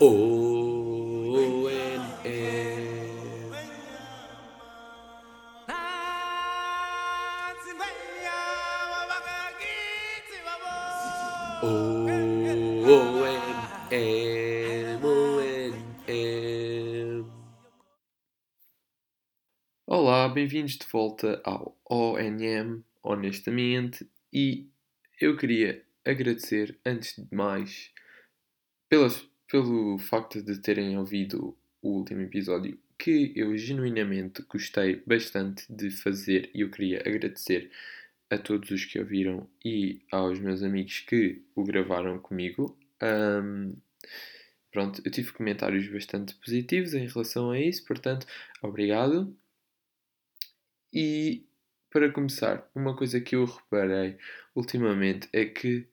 [0.00, 3.48] O N E.
[11.62, 12.08] O
[12.82, 13.46] O N
[13.92, 15.74] E O N
[16.08, 17.24] E.
[19.86, 24.68] Olá, bem-vindos de volta ao ONM, honestamente, e
[25.20, 27.92] eu queria agradecer, antes de mais,
[28.88, 35.90] pelas, pelo facto de terem ouvido o último episódio, que eu genuinamente gostei bastante de
[35.90, 37.70] fazer e eu queria agradecer
[38.30, 42.78] a todos os que ouviram e aos meus amigos que o gravaram comigo.
[43.00, 43.74] Ahm,
[44.70, 48.26] pronto, eu tive comentários bastante positivos em relação a isso, portanto,
[48.62, 49.36] obrigado.
[50.92, 51.44] E
[51.90, 54.16] para começar, uma coisa que eu reparei
[54.54, 55.86] ultimamente é que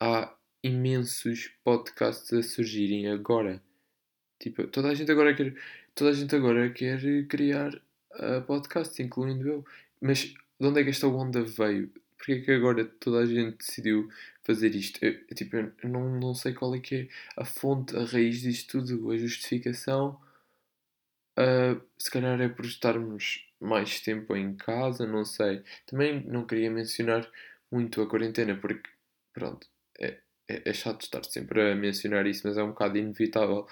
[0.00, 3.62] há imensos podcasts a surgirem agora.
[4.38, 5.54] Tipo, toda a gente agora quer,
[5.94, 9.64] toda a gente agora quer criar uh, podcasts, incluindo eu.
[10.00, 11.92] Mas de onde é que esta onda veio?
[12.16, 14.08] Porque é que agora toda a gente decidiu
[14.44, 15.04] fazer isto?
[15.04, 18.80] Eu, tipo, eu não, não sei qual é que é a fonte, a raiz disto
[18.80, 20.20] tudo, a justificação.
[21.38, 25.62] Uh, se calhar é por estarmos mais tempo em casa, não sei.
[25.86, 27.28] Também não queria mencionar
[27.70, 28.88] muito a quarentena, porque,
[29.32, 29.68] pronto,
[30.48, 33.66] é, é, chato estar sempre a mencionar isso, mas é um bocado inevitável.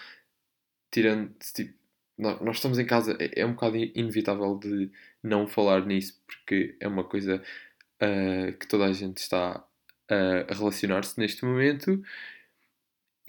[0.91, 1.75] Tirando, tipo,
[2.19, 4.91] nós, nós estamos em casa, é, é um bocado inevitável de
[5.23, 7.43] não falar nisso, porque é uma coisa
[8.03, 9.59] uh, que toda a gente está
[10.11, 12.03] uh, a relacionar-se neste momento.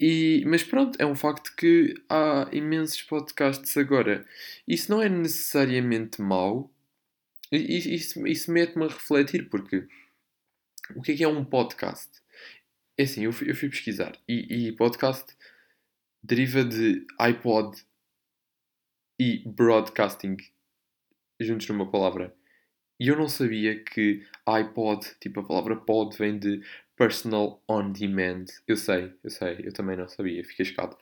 [0.00, 4.24] E, mas pronto, é um facto que há imensos podcasts agora.
[4.66, 6.70] Isso não é necessariamente mau.
[7.50, 9.88] Isso, isso mete-me a refletir, porque
[10.94, 12.10] o que é que é um podcast?
[12.98, 15.32] É assim, eu fui, eu fui pesquisar e, e podcast
[16.20, 17.80] deriva de iPod
[19.20, 20.36] e broadcasting
[21.40, 22.34] juntos numa palavra.
[22.98, 26.60] E eu não sabia que iPod, tipo a palavra pod, vem de
[26.96, 28.46] personal on demand.
[28.66, 30.96] Eu sei, eu sei, eu também não sabia, fiquei chocado.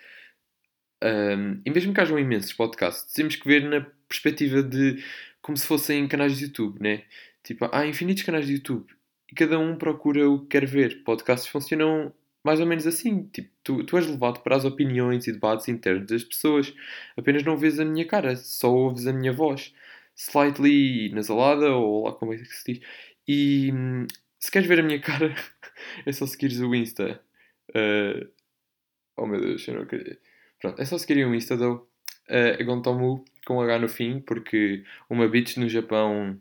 [1.02, 5.02] Um, e mesmo que hajam imensos podcasts, temos que ver na perspectiva de
[5.40, 7.04] como se fossem canais de YouTube, né?
[7.42, 8.95] Tipo, há infinitos canais de YouTube
[9.36, 11.02] cada um procura o que quer ver.
[11.04, 12.12] Podcasts funcionam
[12.44, 13.28] mais ou menos assim.
[13.28, 16.74] Tipo, tu, tu és levado para as opiniões e debates internos das pessoas.
[17.16, 19.74] Apenas não vês a minha cara, só ouves a minha voz.
[20.14, 22.86] Slightly nasalada, ou lá como é que se diz.
[23.28, 24.06] E hum,
[24.38, 25.34] se queres ver a minha cara,
[26.06, 27.20] é só seguires o Insta.
[27.70, 28.28] Uh,
[29.16, 30.18] oh meu Deus, eu não queria.
[30.60, 31.88] Pronto, é só seguirem o Insta do
[32.30, 36.40] uh, Gontomu com H no fim, porque uma bitch no Japão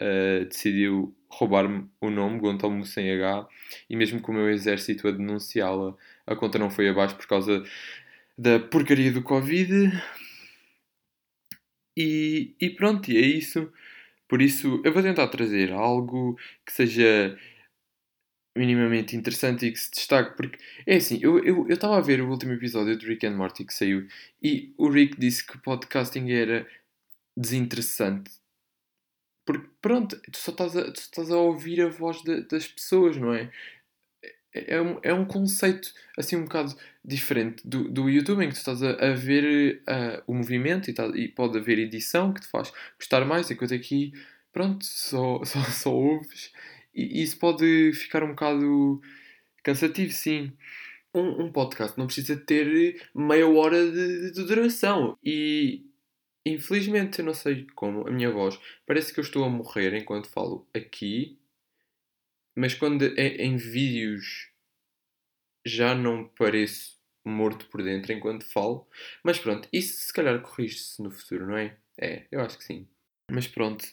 [0.00, 3.48] uh, decidiu roubar-me o nome, Gontomu sem H,
[3.88, 7.64] e mesmo com o meu exército a denunciá-la, a conta não foi abaixo por causa
[8.36, 9.90] da porcaria do Covid.
[11.96, 13.72] E, e pronto, e é isso.
[14.28, 17.38] Por isso, eu vou tentar trazer algo que seja
[18.56, 21.38] minimamente interessante e que se destaque, porque é assim, eu
[21.68, 24.06] estava eu, eu a ver o último episódio do Rick and Morty que saiu
[24.42, 26.66] e o Rick disse que o podcasting era
[27.36, 28.41] desinteressante.
[29.44, 33.32] Porque pronto, tu só estás a, estás a ouvir a voz de, das pessoas, não
[33.34, 33.50] é?
[34.54, 38.54] É, é um, é um conceito assim um bocado diferente do, do YouTube em que
[38.54, 42.40] tu estás a, a ver uh, o movimento e, tá, e, pode haver edição que
[42.40, 44.12] te faz gostar mais, enquanto aqui,
[44.52, 46.52] pronto, só, só, só ouves
[46.94, 49.00] e isso pode ficar um bocado
[49.62, 50.52] cansativo, sim.
[51.14, 55.84] Um, um podcast não precisa ter meia hora de, de duração e
[56.44, 60.28] infelizmente eu não sei como a minha voz parece que eu estou a morrer enquanto
[60.28, 61.38] falo aqui
[62.54, 64.52] mas quando é em vídeos
[65.64, 68.88] já não pareço morto por dentro enquanto falo.
[69.22, 71.76] Mas pronto, isso se calhar corrige-se no futuro, não é?
[71.98, 72.88] É, eu acho que sim.
[73.30, 73.84] Mas pronto,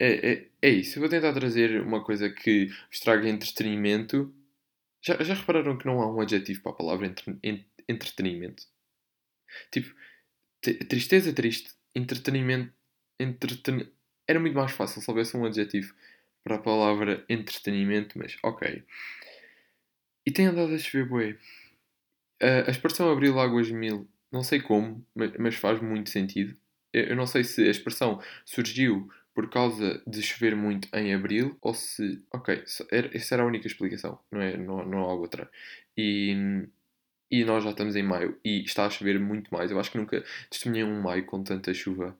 [0.00, 0.98] é, é, é isso.
[0.98, 4.34] Eu vou tentar trazer uma coisa que vos traga entretenimento.
[5.02, 7.38] Já, já repararam que não há um adjetivo para a palavra entre,
[7.88, 8.64] entretenimento?
[9.70, 9.94] Tipo,
[10.88, 12.72] tristeza triste, entretenimento.
[13.18, 13.90] Entreten...
[14.28, 15.94] Era muito mais fácil se houvesse um adjetivo
[16.44, 18.84] para a palavra entretenimento, mas ok.
[20.26, 21.38] E tem andado a chover bué.
[22.40, 26.56] A, expressão abriu águas mil, não sei como, mas, faz muito sentido.
[26.92, 31.56] Eu, eu não sei se a expressão surgiu por causa de chover muito em abril
[31.60, 32.22] ou se.
[32.32, 35.50] Ok, essa era a única explicação, não, é, não, não há outra.
[35.96, 36.66] E,
[37.30, 39.70] e nós já estamos em maio e está a chover muito mais.
[39.70, 42.16] Eu acho que nunca testemunhei um maio com tanta chuva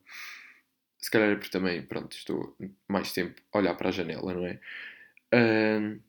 [1.06, 2.56] se calhar é porque também, pronto, estou
[2.88, 4.58] mais tempo a olhar para a janela, não é?
[5.32, 6.00] Um,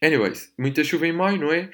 [0.00, 1.68] Anyways, muita chuva em maio, não é?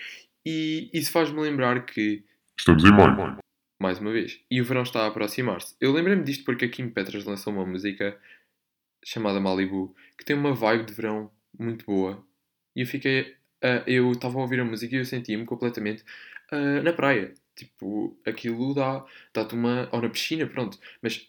[0.47, 2.25] E isso faz-me lembrar que,
[2.59, 3.39] Estamos em maio.
[3.79, 5.77] mais uma vez, e o verão está a aproximar-se.
[5.83, 8.19] Eu lembrei-me disto porque a Kim Petras lançou uma música
[9.05, 12.27] chamada Malibu que tem uma vibe de verão muito boa.
[12.75, 13.37] E eu fiquei.
[13.63, 16.05] Ah, eu estava a ouvir a música e eu sentia-me completamente
[16.51, 17.35] ah, na praia.
[17.57, 19.05] Tipo, aquilo dá,
[19.35, 19.89] dá-te uma.
[19.93, 20.79] Ou na piscina, pronto.
[21.03, 21.29] Mas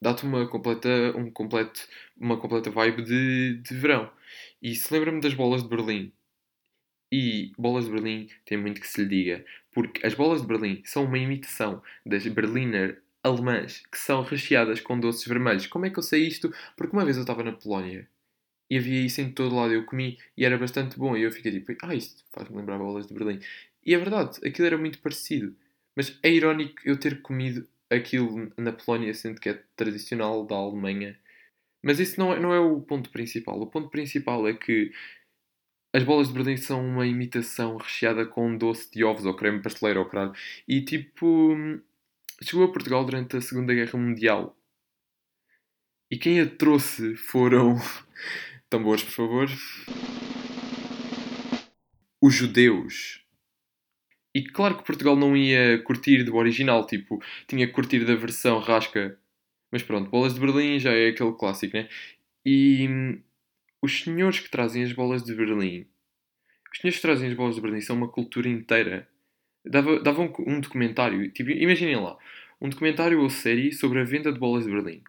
[0.00, 4.10] dá-te uma completa, um completo, uma completa vibe de, de verão.
[4.62, 6.12] E se lembra-me das bolas de Berlim.
[7.12, 10.82] E bolas de Berlim tem muito que se lhe diga, porque as bolas de Berlim
[10.84, 15.66] são uma imitação das Berliner alemãs que são recheadas com doces vermelhos.
[15.66, 16.52] Como é que eu sei isto?
[16.76, 18.08] Porque uma vez eu estava na Polónia
[18.70, 19.72] e havia isso em todo lado.
[19.72, 21.16] Eu comi e era bastante bom.
[21.16, 23.40] E eu fiquei tipo, ah, isto faz-me lembrar bolas de Berlim.
[23.84, 25.54] E é verdade, aquilo era muito parecido.
[25.96, 31.18] Mas é irónico eu ter comido aquilo na Polónia, sendo que é tradicional da Alemanha.
[31.82, 33.60] Mas isso não é, não é o ponto principal.
[33.60, 34.92] O ponto principal é que
[35.94, 40.00] as bolas de Berlim são uma imitação recheada com doce de ovos ou creme pasteleiro
[40.00, 40.34] ou caralho.
[40.66, 41.56] E tipo,
[42.42, 44.56] chegou a Portugal durante a Segunda Guerra Mundial.
[46.10, 47.76] E quem a trouxe foram.
[48.70, 49.48] Tambores, por favor.
[52.20, 53.24] Os judeus.
[54.34, 58.58] E claro que Portugal não ia curtir do original, tipo, tinha que curtir da versão
[58.58, 59.18] rasca.
[59.72, 61.88] Mas pronto, bolas de Berlim já é aquele clássico, né?
[62.44, 63.22] E hum,
[63.80, 65.86] os senhores que trazem as bolas de Berlim,
[66.70, 69.08] os senhores que trazem as bolas de Berlim são uma cultura inteira.
[69.64, 72.18] Dava, dava um, um documentário, tipo, imaginem lá,
[72.60, 75.02] um documentário ou série sobre a venda de bolas de Berlim.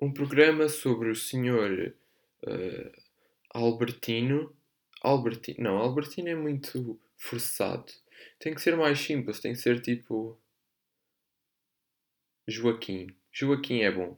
[0.00, 1.94] Um programa sobre o senhor
[2.46, 2.92] eh,
[3.50, 4.54] Albertino.
[5.02, 5.62] Albertino.
[5.62, 7.92] Não, Albertino é muito forçado.
[8.38, 10.40] Tem que ser mais simples, tem que ser tipo.
[12.46, 13.08] Joaquim.
[13.32, 14.16] Joaquim é bom.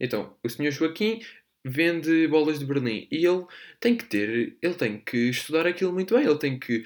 [0.00, 1.20] Então, o senhor Joaquim
[1.64, 3.46] vende bolas de Berlim e ele
[3.78, 6.84] tem que ter, ele tem que estudar aquilo muito bem, ele tem que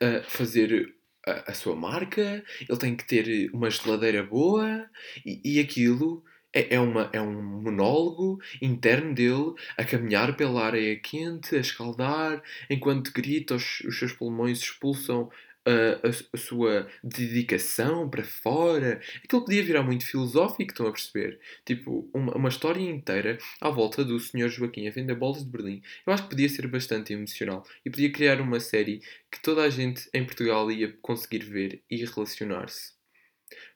[0.00, 0.94] ah, fazer
[1.26, 4.88] a, a sua marca, ele tem que ter uma geladeira boa
[5.26, 10.98] e, e aquilo é, é, uma, é um monólogo interno dele a caminhar pela areia
[10.98, 15.30] quente, a escaldar, enquanto grita, os, os seus pulmões expulsam
[15.64, 19.00] a, a, a sua dedicação para fora.
[19.24, 21.40] Aquilo podia virar muito filosófico, estão a perceber?
[21.64, 24.48] Tipo, uma, uma história inteira à volta do Sr.
[24.48, 25.82] Joaquim a vender bolas de Berlim.
[26.06, 29.00] Eu acho que podia ser bastante emocional e podia criar uma série
[29.30, 33.01] que toda a gente em Portugal ia conseguir ver e relacionar-se.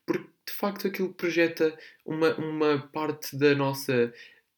[0.07, 4.13] Porque de facto aquilo projeta uma, uma parte da nossa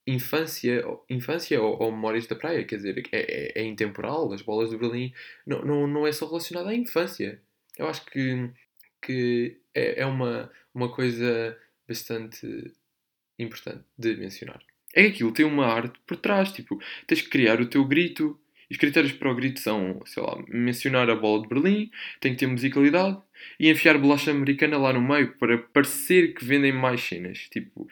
[0.07, 3.19] infância, infância ou, ou memórias da praia, quer dizer, é,
[3.59, 5.13] é, é intemporal, as bolas de Berlim
[5.47, 7.41] não, não, não é só relacionado à infância.
[7.77, 8.51] Eu acho que,
[9.03, 11.57] que é, é uma, uma coisa
[11.87, 12.73] bastante
[13.39, 14.63] importante de mencionar.
[14.95, 18.39] É que aquilo tem uma arte por trás, tipo, tens que criar o teu grito.
[18.71, 22.39] Os critérios para o grito são, sei lá, mencionar a bola de Berlim, tem que
[22.39, 23.19] ter musicalidade
[23.59, 27.49] e enfiar bolacha americana lá no meio para parecer que vendem mais cenas.
[27.51, 27.89] Tipo,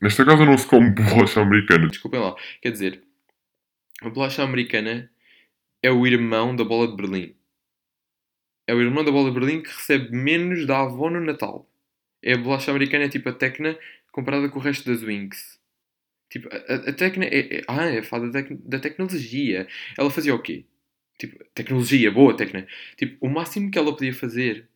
[0.00, 1.88] Nesta casa não se come bolacha americana.
[1.88, 3.02] desculpem lá, quer dizer,
[4.00, 5.10] a bolacha americana
[5.82, 7.34] é o irmão da bola de Berlim.
[8.66, 11.68] É o irmão da bola de Berlim que recebe menos da avó no Natal.
[12.22, 13.78] É a bolacha americana é tipo a Tecna
[14.10, 15.60] comparada com o resto das Wings.
[16.34, 19.68] Tipo, a, a- a Tecna é, é- Ah, é a fada da, tec- da tecnologia.
[19.98, 20.66] Ela fazia o quê?
[21.20, 22.66] Tipo, tecnologia, boa Tecna.
[22.98, 24.68] Tipo, o máximo que ela podia fazer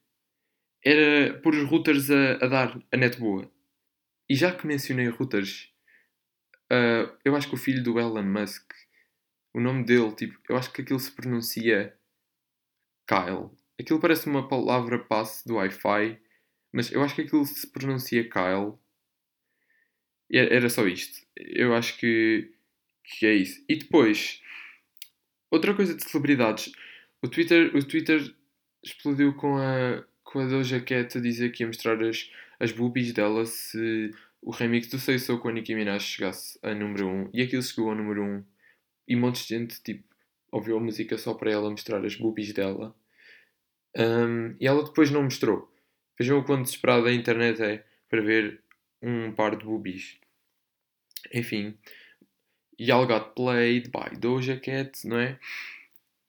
[0.84, 3.50] era pôr os routers a, a dar a net boa.
[4.30, 5.72] E já que mencionei routers,
[6.70, 8.72] ah, eu acho que o filho do Elon Musk,
[9.54, 11.96] o nome dele, tipo, eu acho que aquilo se pronuncia
[13.06, 13.50] Kyle.
[13.80, 16.18] Aquilo parece uma palavra passe do Wi-Fi,
[16.72, 18.78] mas eu acho que aquilo se pronuncia Kyle.
[20.30, 21.26] Era só isto.
[21.36, 22.50] Eu acho que,
[23.04, 23.64] que é isso.
[23.68, 24.42] E depois,
[25.50, 26.72] outra coisa de celebridades.
[27.22, 28.34] O Twitter, o Twitter
[28.82, 32.30] explodiu com a, com a Doja Cat a dizer que ia mostrar as,
[32.60, 36.74] as boobies dela se o remix do Sei Sou com a Nicki Minaj chegasse a
[36.74, 37.30] número 1.
[37.32, 38.44] E aquilo chegou a número 1.
[39.08, 40.04] E um monte de gente, tipo,
[40.52, 42.94] ouviu a música só para ela mostrar as boobies dela.
[43.96, 45.72] Um, e ela depois não mostrou.
[46.18, 48.60] Vejam o quão desesperada a internet é para ver
[49.02, 50.18] um par de boobies.
[51.32, 51.78] Enfim.
[52.78, 55.38] Y'all got played by Doja Cat, não é?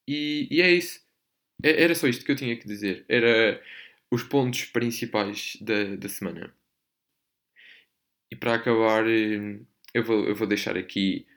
[0.08, 1.02] E, e é isso.
[1.64, 3.06] É- Era só isto que eu tinha que dizer.
[3.10, 3.62] Era
[4.12, 6.54] os pontos principais da, da semana.
[8.32, 9.60] E para acabar, eh,
[9.94, 11.28] eu vou, eu vou deixar aqui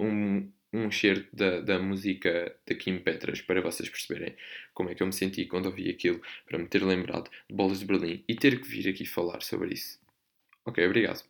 [0.00, 4.36] um, um cheiro da, da música da Kim Petras para vocês perceberem
[4.74, 7.80] como é que eu me senti quando ouvi aquilo, para me ter lembrado de Bolas
[7.80, 9.99] de Berlim e ter que vir aqui falar sobre isso.
[10.64, 11.22] Okej, obrigado